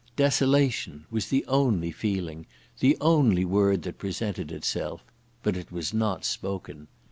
[0.15, 5.03] Desolation was the only feeling—the only word that presented itself;
[5.43, 6.87] but it was not spoken.